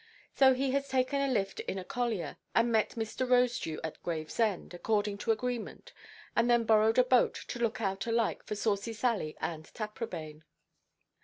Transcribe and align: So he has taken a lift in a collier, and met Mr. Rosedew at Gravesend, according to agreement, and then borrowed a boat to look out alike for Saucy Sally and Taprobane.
So 0.33 0.55
he 0.55 0.71
has 0.71 0.87
taken 0.87 1.21
a 1.21 1.27
lift 1.31 1.59
in 1.59 1.77
a 1.77 1.83
collier, 1.83 2.37
and 2.55 2.71
met 2.71 2.95
Mr. 2.97 3.23
Rosedew 3.23 3.79
at 3.83 4.01
Gravesend, 4.01 4.73
according 4.73 5.19
to 5.19 5.31
agreement, 5.31 5.93
and 6.35 6.49
then 6.49 6.63
borrowed 6.63 6.97
a 6.97 7.03
boat 7.03 7.35
to 7.49 7.59
look 7.59 7.81
out 7.81 8.07
alike 8.07 8.43
for 8.43 8.55
Saucy 8.55 8.93
Sally 8.93 9.37
and 9.39 9.65
Taprobane. 9.75 10.41